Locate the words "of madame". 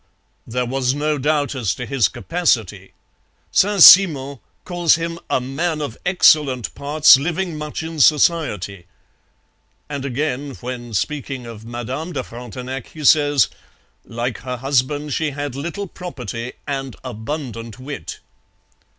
11.45-12.13